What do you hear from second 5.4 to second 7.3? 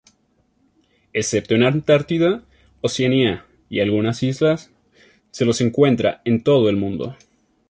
los encuentra en todo el mundo.